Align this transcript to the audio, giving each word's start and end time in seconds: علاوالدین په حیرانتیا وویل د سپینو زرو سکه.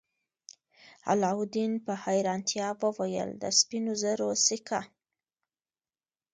علاوالدین 1.11 1.71
په 1.85 1.93
حیرانتیا 2.03 2.67
وویل 2.83 3.29
د 3.41 3.43
سپینو 3.59 3.93
زرو 4.01 4.29
سکه. 4.45 4.81